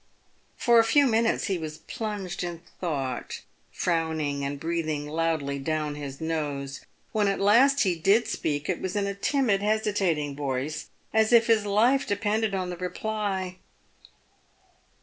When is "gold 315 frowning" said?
3.39-4.43